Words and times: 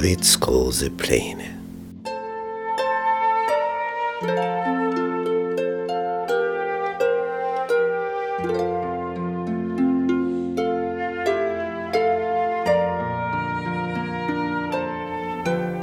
Davids 0.00 0.40
große 0.40 0.88
Pläne. 0.88 1.44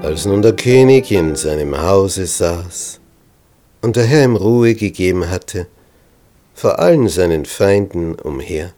Als 0.02 0.26
nun 0.26 0.42
der 0.42 0.56
König 0.56 1.12
in 1.12 1.36
seinem 1.36 1.80
Hause 1.80 2.26
saß 2.26 3.00
und 3.82 3.98
der 3.98 4.06
Herr 4.06 4.24
ihm 4.24 4.36
Ruhe 4.36 4.74
gegeben 4.74 5.30
hatte, 5.30 5.68
vor 6.56 6.80
allen 6.80 7.08
seinen 7.08 7.46
Feinden 7.46 8.16
umher, 8.16 8.74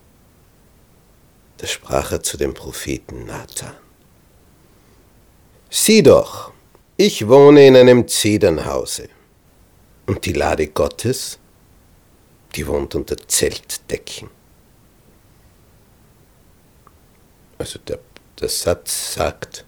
da 1.56 1.66
sprach 1.66 2.12
er 2.12 2.22
zu 2.22 2.36
dem 2.36 2.52
Propheten 2.52 3.24
Nathan. 3.24 3.72
Sieh 5.70 6.02
doch, 6.02 6.50
ich 6.96 7.28
wohne 7.28 7.64
in 7.64 7.76
einem 7.76 8.08
Zedernhause. 8.08 9.08
Und 10.06 10.26
die 10.26 10.32
Lade 10.32 10.66
Gottes, 10.66 11.38
die 12.56 12.66
wohnt 12.66 12.96
unter 12.96 13.16
Zeltdecken. 13.16 14.28
Also 17.58 17.78
der, 17.78 18.00
der 18.40 18.48
Satz 18.48 19.14
sagt, 19.14 19.64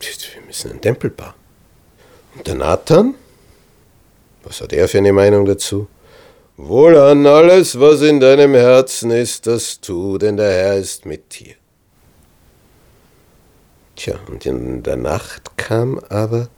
wir 0.00 0.42
müssen 0.46 0.70
einen 0.70 0.80
Tempel 0.80 1.10
bauen. 1.10 1.34
Und 2.34 2.46
der 2.46 2.54
Nathan, 2.54 3.14
was 4.44 4.62
hat 4.62 4.72
er 4.72 4.88
für 4.88 4.98
eine 4.98 5.12
Meinung 5.12 5.44
dazu? 5.44 5.88
Wohlan 6.56 7.26
alles, 7.26 7.78
was 7.78 8.00
in 8.00 8.18
deinem 8.18 8.54
Herzen 8.54 9.10
ist, 9.10 9.46
das 9.46 9.78
tu, 9.78 10.16
denn 10.16 10.38
der 10.38 10.50
Herr 10.50 10.76
ist 10.76 11.04
mit 11.04 11.38
dir. 11.38 11.54
Tja, 13.96 14.20
und 14.28 14.44
in 14.44 14.82
der 14.82 14.96
Nacht 14.96 15.56
kam 15.56 15.98
aber 16.10 16.48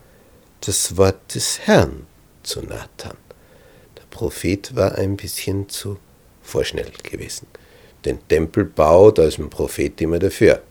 das 0.60 0.96
Wort 0.96 1.34
des 1.34 1.60
Herrn 1.60 2.06
zu 2.42 2.60
Nathan. 2.62 3.16
Der 3.96 4.02
Prophet 4.10 4.74
war 4.74 4.96
ein 4.96 5.16
bisschen 5.16 5.68
zu 5.68 5.98
vorschnell 6.42 6.90
gewesen. 7.02 7.46
Den 8.04 8.26
Tempelbau, 8.26 9.12
da 9.12 9.24
ist 9.24 9.38
ein 9.38 9.50
Prophet 9.50 10.00
immer 10.00 10.18
dafür. 10.18 10.62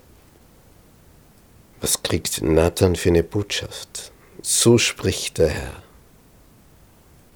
Was 1.79 2.03
kriegt 2.03 2.41
Nathan 2.41 2.95
für 2.97 3.09
eine 3.09 3.23
Botschaft? 3.23 4.11
So 4.41 4.77
spricht 4.77 5.37
der 5.37 5.49
Herr. 5.49 5.83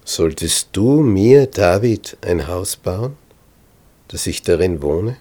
Solltest 0.03 0.69
du 0.73 1.01
mir, 1.01 1.45
David, 1.45 2.17
ein 2.21 2.47
Haus 2.47 2.75
bauen, 2.75 3.17
dass 4.09 4.27
ich 4.27 4.41
darin 4.41 4.81
wohne? 4.81 5.17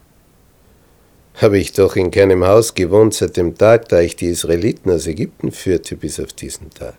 Habe 1.40 1.58
ich 1.58 1.72
doch 1.72 1.96
in 1.96 2.10
keinem 2.10 2.44
Haus 2.44 2.74
gewohnt 2.74 3.14
seit 3.14 3.36
dem 3.36 3.56
Tag, 3.56 3.88
da 3.88 4.00
ich 4.00 4.16
die 4.16 4.26
Israeliten 4.26 4.90
aus 4.90 5.06
Ägypten 5.06 5.52
führte 5.52 5.96
bis 5.96 6.20
auf 6.20 6.32
diesen 6.32 6.70
Tag, 6.70 6.98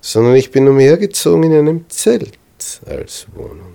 sondern 0.00 0.34
ich 0.34 0.50
bin 0.50 0.68
umhergezogen 0.68 1.44
in 1.44 1.52
einem 1.52 1.84
Zelt 1.88 2.38
als 2.86 3.26
Wohnung. 3.34 3.74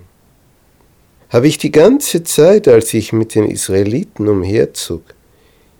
Habe 1.30 1.48
ich 1.48 1.56
die 1.56 1.70
ganze 1.70 2.24
Zeit, 2.24 2.68
als 2.68 2.92
ich 2.92 3.14
mit 3.14 3.34
den 3.34 3.50
Israeliten 3.50 4.28
umherzog, 4.28 5.02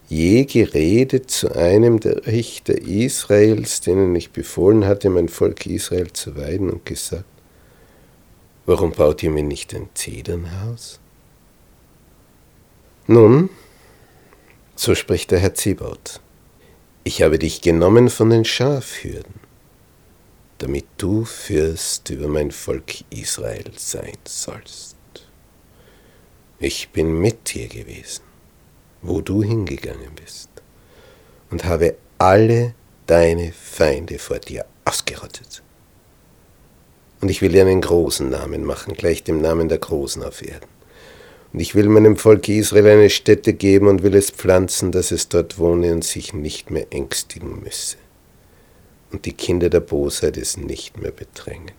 je 0.09 0.45
geredet 0.45 1.31
zu 1.31 1.55
einem 1.55 2.01
der 2.01 2.27
Richter 2.27 2.79
Israels, 2.79 3.83
denen 3.83 4.15
ich 4.17 4.31
befohlen 4.31 4.87
hatte, 4.87 5.11
mein 5.11 5.29
Volk 5.29 5.67
Israel 5.67 6.11
zu 6.13 6.37
weiden, 6.37 6.71
und 6.71 6.87
gesagt, 6.87 7.25
warum 8.65 8.93
baut 8.93 9.23
ihr 9.23 9.31
mir 9.31 9.43
nicht 9.43 9.75
ein 9.75 9.91
Zedernhaus? 9.93 11.02
Nun, 13.13 13.51
so 14.75 14.95
spricht 14.95 15.33
der 15.33 15.39
Herr 15.39 15.53
Zebaut, 15.53 16.23
ich 17.05 17.21
habe 17.21 17.39
dich 17.39 17.61
genommen 17.61 18.09
von 18.09 18.31
den 18.31 18.47
Schafhürden, 18.47 19.35
damit 20.57 20.87
du 20.97 21.27
Fürst 21.27 22.09
über 22.09 22.27
mein 22.27 22.51
Volk 22.53 23.05
Israel 23.11 23.71
sein 23.77 24.17
sollst. 24.25 24.97
Ich 26.59 26.89
bin 26.89 27.21
mit 27.21 27.53
dir 27.53 27.69
gewesen, 27.69 28.23
wo 29.03 29.21
du 29.21 29.43
hingegangen 29.43 30.15
bist, 30.15 30.49
und 31.51 31.65
habe 31.65 31.97
alle 32.17 32.75
deine 33.07 33.53
Feinde 33.53 34.19
vor 34.19 34.39
dir 34.39 34.65
ausgerottet. 34.87 35.63
Und 37.21 37.29
ich 37.29 37.43
will 37.43 37.53
dir 37.53 37.67
einen 37.67 37.83
großen 37.83 38.31
Namen 38.31 38.65
machen, 38.65 38.95
gleich 38.95 39.23
dem 39.23 39.43
Namen 39.43 39.69
der 39.69 39.77
Großen 39.77 40.23
auf 40.23 40.41
Erden. 40.41 40.73
Und 41.53 41.61
ich 41.61 41.75
will 41.75 41.89
meinem 41.89 42.17
Volk 42.17 42.49
Israel 42.49 42.87
eine 42.87 43.11
Stätte 43.11 43.53
geben 43.53 43.87
und 43.87 44.03
will 44.03 44.15
es 44.15 44.31
pflanzen, 44.31 44.91
dass 44.91 45.11
es 45.11 45.29
dort 45.29 45.59
wohne 45.59 45.93
und 45.93 46.03
sich 46.03 46.33
nicht 46.33 46.71
mehr 46.71 46.87
ängstigen 46.91 47.61
müsse. 47.63 47.99
Und 49.11 49.27
die 49.27 49.35
Kinder 49.35 49.69
der 49.69 49.81
Bosheit 49.81 50.39
es 50.39 50.57
nicht 50.57 50.97
mehr 50.97 51.11
bedrängen. 51.11 51.73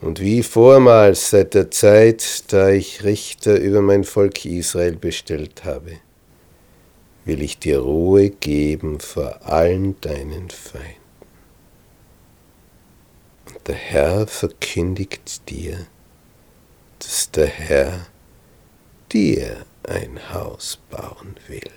Und 0.00 0.20
wie 0.20 0.42
vormals 0.42 1.30
seit 1.30 1.54
der 1.54 1.70
Zeit, 1.70 2.44
da 2.52 2.70
ich 2.70 3.04
Richter 3.04 3.58
über 3.58 3.82
mein 3.82 4.04
Volk 4.04 4.44
Israel 4.44 4.96
bestellt 4.96 5.64
habe, 5.64 5.98
will 7.24 7.42
ich 7.42 7.58
dir 7.58 7.80
Ruhe 7.80 8.30
geben 8.30 9.00
vor 9.00 9.46
allen 9.46 10.00
deinen 10.00 10.48
Feinden. 10.48 10.86
Und 13.52 13.68
der 13.68 13.74
Herr 13.74 14.26
verkündigt 14.26 15.48
dir, 15.50 15.86
dass 17.00 17.30
der 17.30 17.46
Herr 17.46 18.06
dir 19.12 19.56
ein 19.88 20.20
Haus 20.32 20.78
bauen 20.90 21.36
will. 21.48 21.70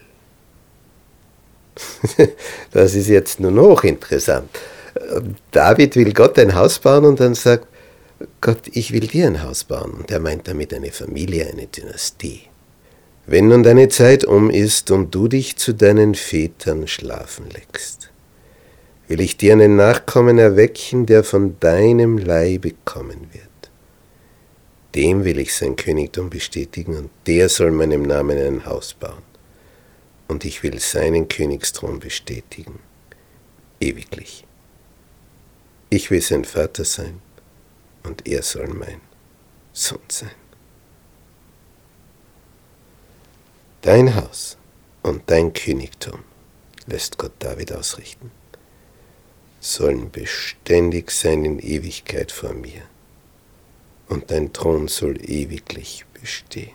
das 2.72 2.94
ist 2.94 3.08
jetzt 3.08 3.40
nun 3.40 3.60
hochinteressant. 3.60 4.50
David 5.52 5.96
will 5.96 6.14
Gott 6.14 6.38
ein 6.38 6.54
Haus 6.54 6.78
bauen 6.78 7.06
und 7.06 7.20
dann 7.20 7.34
sagt 7.34 7.68
Gott, 8.42 8.68
ich 8.72 8.92
will 8.92 9.08
dir 9.08 9.26
ein 9.28 9.42
Haus 9.42 9.64
bauen. 9.64 9.92
Und 9.92 10.12
er 10.12 10.20
meint 10.20 10.48
damit 10.48 10.74
eine 10.74 10.92
Familie, 10.92 11.48
eine 11.48 11.66
Dynastie. 11.66 12.44
Wenn 13.26 13.48
nun 13.48 13.64
deine 13.64 13.90
Zeit 13.90 14.26
um 14.26 14.50
ist 14.50 14.92
und 14.92 15.16
du 15.16 15.28
dich 15.28 15.56
zu 15.56 15.74
deinen 15.74 16.14
Vätern 16.14 16.88
schlafen 16.88 17.50
legst, 17.50 18.12
will 19.08 19.22
ich 19.22 19.38
dir 19.38 19.54
einen 19.54 19.76
Nachkommen 19.78 20.38
erwecken, 20.38 21.06
der 21.06 21.24
von 21.24 21.60
deinem 21.60 22.18
Leibe 22.18 22.74
kommen 22.86 23.30
wird 23.32 23.53
dem 24.96 25.24
will 25.24 25.40
ich 25.40 25.56
sein 25.56 25.76
Königtum 25.76 26.30
bestätigen 26.30 26.98
und 26.98 27.10
der 27.26 27.50
soll 27.50 27.72
meinem 27.72 28.04
Namen 28.04 28.38
ein 28.38 28.66
Haus 28.66 28.94
bauen. 28.94 29.24
Und 30.28 30.46
ich 30.46 30.64
will 30.64 30.80
seinen 30.80 31.28
Königsthron 31.28 32.00
bestätigen, 32.00 32.80
ewiglich. 33.80 34.46
Ich 35.90 36.12
will 36.12 36.22
sein 36.22 36.46
Vater 36.46 36.86
sein 36.86 37.22
und 38.04 38.28
er 38.28 38.44
soll 38.44 38.68
mein 38.68 39.02
Sohn 39.74 40.00
sein. 40.08 40.32
Dein 43.82 44.16
Haus 44.16 44.58
und 45.02 45.24
dein 45.28 45.54
Königtum, 45.54 46.24
lässt 46.86 47.18
Gott 47.18 47.34
David 47.40 47.74
ausrichten, 47.74 48.32
sollen 49.60 50.10
beständig 50.12 51.12
sein 51.12 51.44
in 51.46 51.60
Ewigkeit 51.60 52.32
vor 52.32 52.54
mir 52.54 52.84
und 54.10 54.32
dein 54.32 54.54
Thron 54.54 54.88
soll 54.88 55.18
ewiglich 55.30 56.06
bestehen. 56.20 56.72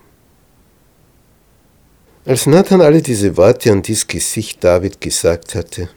Als 2.25 2.45
Nathan 2.45 2.81
alle 2.81 3.01
diese 3.01 3.37
Worte 3.37 3.71
an 3.71 3.81
dies 3.81 4.05
Gesicht 4.05 4.63
David 4.63 5.01
gesagt 5.01 5.55
hatte, 5.55 5.89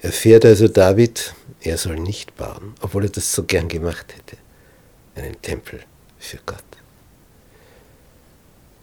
erfährt 0.00 0.44
also 0.44 0.68
David, 0.68 1.34
er 1.60 1.76
soll 1.76 1.98
nicht 1.98 2.36
bauen, 2.36 2.74
obwohl 2.80 3.04
er 3.04 3.10
das 3.10 3.32
so 3.32 3.44
gern 3.44 3.68
gemacht 3.68 4.14
hätte, 4.14 4.36
einen 5.14 5.40
Tempel 5.42 5.80
für 6.18 6.38
Gott. 6.46 6.64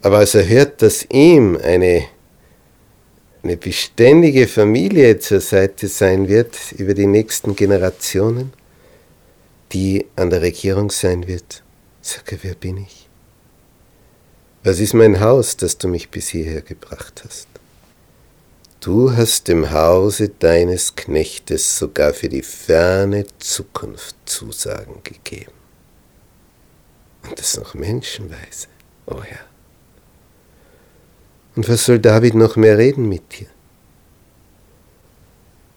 Aber 0.02 0.18
als 0.18 0.34
er 0.34 0.48
hört, 0.48 0.82
dass 0.82 1.06
ihm 1.10 1.58
eine, 1.62 2.04
eine 3.42 3.56
beständige 3.56 4.46
Familie 4.46 5.18
zur 5.18 5.40
Seite 5.40 5.88
sein 5.88 6.28
wird 6.28 6.56
über 6.72 6.94
die 6.94 7.06
nächsten 7.06 7.54
Generationen, 7.54 8.52
die 9.72 10.06
an 10.16 10.30
der 10.30 10.42
Regierung 10.42 10.90
sein 10.90 11.26
wird, 11.26 11.62
sage, 12.00 12.38
wer 12.42 12.54
bin 12.54 12.78
ich? 12.78 13.08
Was 14.62 14.78
ist 14.78 14.94
mein 14.94 15.20
Haus, 15.20 15.56
das 15.56 15.78
du 15.78 15.88
mich 15.88 16.10
bis 16.10 16.28
hierher 16.28 16.60
gebracht 16.60 17.22
hast? 17.24 17.48
Du 18.80 19.14
hast 19.14 19.48
dem 19.48 19.70
Hause 19.70 20.30
deines 20.30 20.96
Knechtes 20.96 21.78
sogar 21.78 22.14
für 22.14 22.28
die 22.28 22.42
ferne 22.42 23.26
Zukunft 23.38 24.16
Zusagen 24.24 25.02
gegeben. 25.02 25.52
Und 27.22 27.38
das 27.38 27.58
noch 27.58 27.74
menschenweise, 27.74 28.68
oh 29.06 29.22
Herr. 29.22 29.44
Und 31.56 31.68
was 31.68 31.84
soll 31.84 31.98
David 31.98 32.34
noch 32.34 32.56
mehr 32.56 32.78
reden 32.78 33.08
mit 33.08 33.38
dir? 33.38 33.48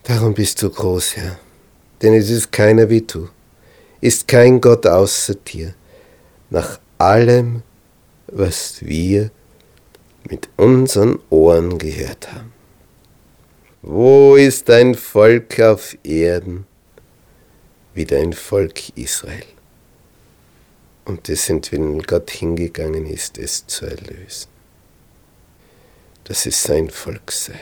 Darum 0.03 0.33
bist 0.33 0.61
du 0.61 0.69
groß, 0.69 1.17
Herr, 1.17 1.39
denn 2.01 2.13
es 2.13 2.29
ist 2.29 2.51
keiner 2.51 2.89
wie 2.89 3.01
du, 3.01 3.29
ist 4.03 4.27
kein 4.27 4.59
Gott 4.59 4.85
außer 4.85 5.35
dir, 5.35 5.75
nach 6.49 6.77
allem, 6.97 7.63
was 8.27 8.85
wir 8.85 9.31
mit 10.29 10.49
unseren 10.57 11.19
Ohren 11.29 11.77
gehört 11.77 12.29
haben. 12.33 12.51
Wo 13.81 14.35
ist 14.35 14.69
ein 14.69 14.95
Volk 14.95 15.57
auf 15.61 15.97
Erden 16.03 16.65
wie 17.93 18.03
dein 18.03 18.33
Volk 18.33 18.89
Israel? 18.97 19.45
Und 21.05 21.29
dessen 21.29 21.61
Willen 21.71 22.01
Gott 22.01 22.29
hingegangen 22.29 23.05
ist, 23.05 23.37
es 23.37 23.65
zu 23.67 23.85
erlösen. 23.85 24.49
Dass 26.25 26.45
es 26.45 26.61
sein 26.61 26.89
Volk 26.89 27.31
sei 27.31 27.59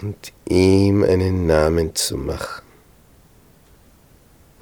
und 0.00 0.32
ihm 0.48 1.02
einen 1.02 1.46
Namen 1.46 1.92
zu 1.96 2.16
machen 2.16 2.65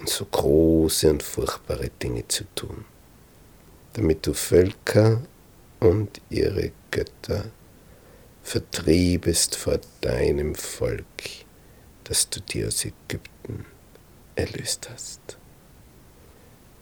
und 0.05 0.09
so 0.11 0.27
große 0.27 1.11
und 1.11 1.23
furchtbare 1.23 1.91
Dinge 2.03 2.29
zu 2.29 2.45
tun 2.55 2.85
damit 3.95 4.27
du 4.27 4.35
Völker 4.35 5.23
und 5.81 6.21
ihre 6.29 6.73
Götter 6.91 7.47
vertriebest 8.43 9.57
vor 9.57 9.81
deinem 10.01 10.55
Volk, 10.55 11.05
das 12.05 12.29
du 12.29 12.41
dir 12.41 12.69
aus 12.69 12.85
Ägypten 12.85 13.65
erlöst 14.35 14.91
hast. 14.93 15.39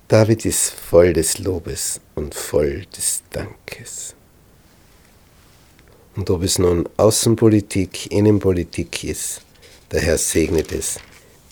David 0.08 0.44
ist 0.44 0.70
voll 0.70 1.12
des 1.12 1.38
Lobes 1.38 2.00
und 2.14 2.34
voll 2.34 2.86
des 2.96 3.22
Dankes. 3.30 4.14
Und 6.16 6.28
ob 6.28 6.42
es 6.42 6.58
nun 6.58 6.88
Außenpolitik, 6.96 8.10
Innenpolitik 8.10 9.04
ist, 9.04 9.42
der 9.90 10.00
Herr 10.00 10.18
segnet 10.18 10.72
es, 10.72 10.98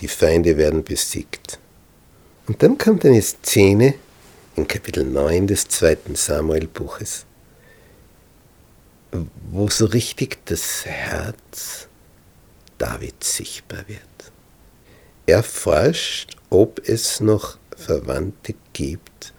die 0.00 0.08
Feinde 0.08 0.56
werden 0.56 0.82
besiegt. 0.82 1.60
Und 2.50 2.64
dann 2.64 2.79
kommt 2.79 3.05
eine 3.05 3.23
Szene, 3.23 3.94
in 4.56 4.67
Kapitel 4.67 5.05
9 5.05 5.47
des 5.47 5.69
zweiten 5.69 6.17
Samuel-Buches, 6.17 7.25
wo 9.52 9.69
so 9.69 9.87
richtig 9.87 10.44
das 10.47 10.85
Herz 10.85 11.87
Davids 12.76 13.37
sichtbar 13.37 13.87
wird. 13.87 14.32
Er 15.26 15.44
forscht, 15.44 16.38
ob 16.50 16.81
es 16.88 17.20
noch 17.20 17.56
Verwandte 17.76 18.56
gibt 18.73 19.32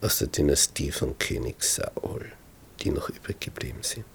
aus 0.00 0.18
der 0.18 0.26
Dynastie 0.26 0.90
von 0.90 1.16
König 1.20 1.62
Saul, 1.62 2.32
die 2.80 2.90
noch 2.90 3.10
übrig 3.10 3.38
geblieben 3.38 3.82
sind. 3.82 4.06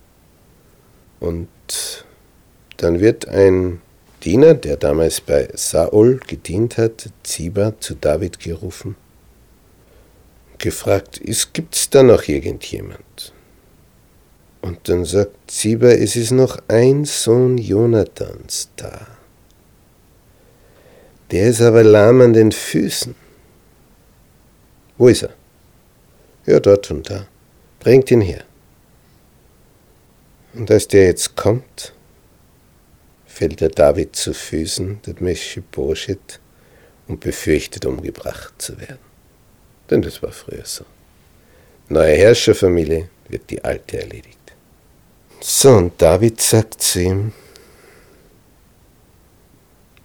Und 1.21 2.05
dann 2.75 2.99
wird 2.99 3.29
ein 3.29 3.81
Diener, 4.25 4.55
der 4.55 4.77
damals 4.77 5.21
bei 5.21 5.49
Saul 5.53 6.19
gedient 6.25 6.77
hat, 6.77 7.09
Ziba, 7.23 7.73
zu 7.79 7.95
David 7.95 8.39
gerufen 8.39 8.95
gefragt, 10.57 11.21
gibt 11.53 11.75
es 11.75 11.89
da 11.89 12.03
noch 12.03 12.27
irgendjemand? 12.27 13.33
Und 14.61 14.89
dann 14.89 15.05
sagt 15.05 15.51
Ziba, 15.51 15.89
es 15.89 16.15
ist 16.15 16.31
noch 16.31 16.57
ein 16.67 17.05
Sohn 17.05 17.57
Jonathans 17.57 18.69
da. 18.75 19.07
Der 21.31 21.49
ist 21.49 21.61
aber 21.61 21.83
lahm 21.83 22.21
an 22.21 22.33
den 22.33 22.51
Füßen. 22.51 23.15
Wo 24.97 25.07
ist 25.07 25.23
er? 25.23 25.33
Ja, 26.45 26.59
dort 26.59 26.89
und 26.91 27.09
da. 27.09 27.27
Bringt 27.79 28.09
ihn 28.11 28.21
her. 28.21 28.43
Und 30.53 30.71
als 30.71 30.87
der 30.87 31.05
jetzt 31.05 31.35
kommt, 31.35 31.93
fällt 33.35 33.59
der 33.59 33.67
David 33.67 34.15
zu 34.15 34.33
Füßen, 34.33 35.01
der 35.05 35.15
Mephibosheth, 35.19 36.39
und 37.07 37.19
befürchtet, 37.19 37.85
umgebracht 37.85 38.53
zu 38.57 38.79
werden. 38.79 39.05
Denn 39.89 40.01
das 40.01 40.23
war 40.23 40.31
früher 40.31 40.63
so. 40.63 40.85
Neue 41.89 42.15
Herrscherfamilie 42.15 43.09
wird 43.27 43.49
die 43.49 43.61
alte 43.63 43.99
erledigt. 43.99 44.39
So, 45.41 45.75
und 45.75 46.01
David 46.01 46.39
sagt 46.41 46.81
zu 46.81 47.01
ihm, 47.01 47.33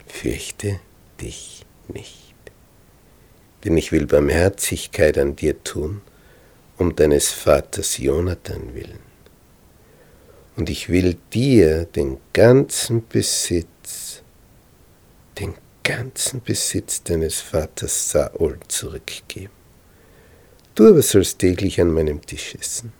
fürchte 0.08 0.80
dich 1.20 1.64
nicht, 1.86 2.34
denn 3.64 3.76
ich 3.76 3.92
will 3.92 4.06
Barmherzigkeit 4.06 5.16
an 5.16 5.36
dir 5.36 5.62
tun, 5.62 6.02
um 6.78 6.96
deines 6.96 7.30
Vaters 7.30 7.96
Jonathan 7.96 8.74
willen. 8.74 9.09
Und 10.56 10.68
ich 10.68 10.88
will 10.88 11.16
dir 11.32 11.84
den 11.84 12.18
ganzen 12.32 13.06
Besitz, 13.06 14.22
den 15.38 15.54
ganzen 15.82 16.42
Besitz 16.42 17.02
deines 17.02 17.40
Vaters 17.40 18.10
Saul 18.10 18.58
zurückgeben. 18.68 19.52
Du 20.74 20.88
aber 20.88 21.02
sollst 21.02 21.38
täglich 21.38 21.80
an 21.80 21.92
meinem 21.92 22.24
Tisch 22.24 22.54
essen. 22.54 22.92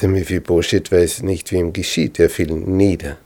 Der 0.00 0.08
Mephibosheth 0.08 0.90
weiß 0.90 1.22
nicht, 1.22 1.52
wie 1.52 1.58
ihm 1.58 1.72
geschieht, 1.72 2.18
er 2.18 2.30
fiel 2.30 2.52
nieder. 2.52 3.18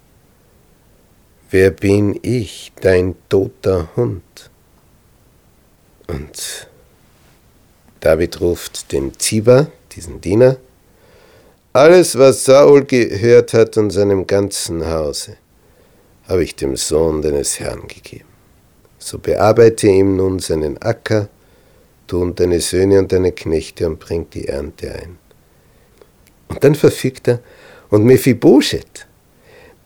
Wer 1.50 1.70
bin 1.70 2.18
ich, 2.22 2.72
dein 2.80 3.14
toter 3.28 3.94
Hund? 3.94 4.50
Und 6.08 6.68
David 8.00 8.40
ruft 8.40 8.92
den 8.92 9.16
Ziba, 9.18 9.68
diesen 9.92 10.20
Diener, 10.20 10.56
alles, 11.74 12.16
was 12.16 12.44
Saul 12.44 12.84
gehört 12.84 13.52
hat 13.52 13.76
und 13.76 13.90
seinem 13.90 14.26
ganzen 14.26 14.86
Hause, 14.86 15.36
habe 16.28 16.44
ich 16.44 16.54
dem 16.54 16.76
Sohn 16.76 17.20
deines 17.20 17.60
Herrn 17.60 17.86
gegeben. 17.86 18.28
So 18.98 19.18
bearbeite 19.18 19.88
ihm 19.88 20.16
nun 20.16 20.38
seinen 20.38 20.78
Acker 20.78 21.28
du 22.06 22.22
und 22.22 22.38
deine 22.38 22.60
Söhne 22.60 23.00
und 23.00 23.12
deine 23.12 23.32
Knechte 23.32 23.86
und 23.86 23.98
bring 23.98 24.30
die 24.30 24.46
Ernte 24.46 24.94
ein. 24.94 25.18
Und 26.48 26.62
dann 26.62 26.74
verfügt 26.74 27.28
er, 27.28 27.40
und 27.90 28.04
Mephibosheth, 28.04 29.06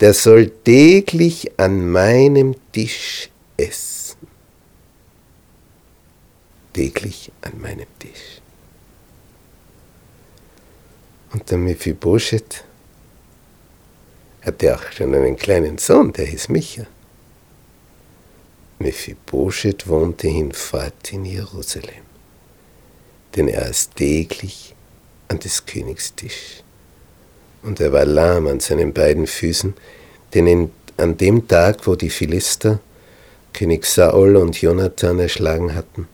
der 0.01 0.15
soll 0.15 0.51
täglich 0.51 1.51
an 1.59 1.91
meinem 1.91 2.55
Tisch 2.73 3.31
essen. 3.57 4.17
Täglich 6.73 7.33
an 7.43 7.61
meinem 7.61 7.87
Tisch. 7.99 8.41
Und 11.33 11.51
der 11.51 11.59
Mephibosheth 11.59 12.65
hatte 14.43 14.75
auch 14.75 14.93
schon 14.93 15.15
einen 15.15 15.37
kleinen 15.37 15.79
Sohn, 15.79 16.13
der 16.13 16.27
hieß 16.27 16.49
Micha. 16.49 16.87
Mephibosheth 18.79 19.89
wohnte 19.89 20.29
hinfort 20.29 21.13
in 21.13 21.25
Jerusalem 21.25 22.09
denn 23.39 23.49
er 23.49 23.67
aß 23.69 23.91
täglich 23.91 24.75
an 25.29 25.39
des 25.39 25.65
Königs 25.67 26.15
Tisch. 26.15 26.63
Und 27.63 27.81
er 27.81 27.93
war 27.93 28.05
lahm 28.05 28.47
an 28.47 28.61
seinen 28.61 28.93
beiden 28.93 29.27
Füßen, 29.27 29.75
denn 30.35 30.47
in, 30.47 30.71
an 30.97 31.17
dem 31.17 31.47
Tag, 31.49 31.87
wo 31.87 31.95
die 31.95 32.11
Philister 32.11 32.81
König 33.53 33.87
Saul 33.87 34.37
und 34.37 34.61
Jonathan 34.61 35.19
erschlagen 35.19 35.75
hatten, 35.75 36.09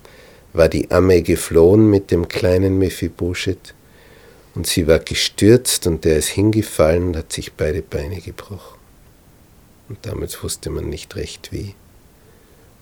war 0.52 0.68
die 0.68 0.90
Amme 0.90 1.22
geflohen 1.22 1.90
mit 1.90 2.10
dem 2.10 2.28
kleinen 2.28 2.78
Mephibosheth, 2.78 3.74
und 4.54 4.66
sie 4.66 4.86
war 4.86 5.00
gestürzt 5.00 5.86
und 5.86 6.06
er 6.06 6.16
ist 6.16 6.28
hingefallen 6.28 7.08
und 7.08 7.16
hat 7.16 7.32
sich 7.32 7.52
beide 7.54 7.82
Beine 7.82 8.20
gebrochen. 8.20 8.78
Und 9.88 10.06
damals 10.06 10.42
wusste 10.42 10.70
man 10.70 10.88
nicht 10.88 11.16
recht 11.16 11.52
wie, 11.52 11.74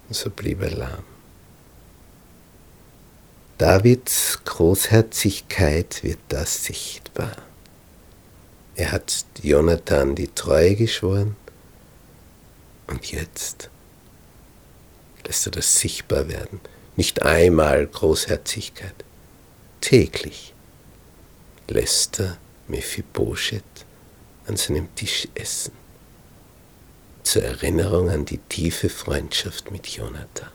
und 0.09 0.15
so 0.15 0.31
blieb 0.31 0.63
er 0.63 0.71
lahm. 0.71 1.05
Davids 3.59 4.41
Großherzigkeit 4.45 6.03
wird 6.03 6.19
da 6.29 6.45
sichtbar. 6.45 7.37
Er 8.75 8.93
hat 8.93 9.25
Jonathan 9.43 10.15
die 10.15 10.29
Treue 10.29 10.75
geschworen 10.75 11.37
und 12.87 13.13
jetzt 13.13 13.71
lässt 15.27 15.47
er 15.47 15.53
das 15.53 15.79
sichtbar 15.79 16.29
werden. 16.29 16.61
Nicht 16.97 17.23
einmal 17.23 17.87
Großherzigkeit, 17.87 18.95
täglich 19.81 20.53
lässt 21.73 22.21
er 22.21 22.39
Mephibosheth 22.69 23.87
an 24.47 24.57
seinem 24.57 24.95
Tisch 24.95 25.29
essen, 25.35 25.73
zur 27.23 27.43
Erinnerung 27.43 28.11
an 28.11 28.25
die 28.25 28.39
tiefe 28.39 28.89
Freundschaft 28.89 29.71
mit 29.71 29.87
Jonathan. 29.87 30.51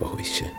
Oh, 0.00 0.16
wie 0.16 0.24
schön. 0.24 0.50